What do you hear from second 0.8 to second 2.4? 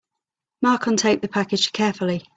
untaped the package carefully.